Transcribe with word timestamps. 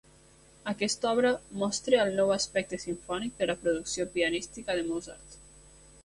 Aquesta 0.69 1.09
obra 1.15 1.33
mostra 1.63 1.99
el 2.05 2.13
nou 2.19 2.31
aspecte 2.35 2.79
simfònic 2.83 3.35
de 3.41 3.49
la 3.51 3.57
producció 3.65 4.07
pianística 4.15 4.79
de 4.79 4.87
Mozart. 4.89 5.37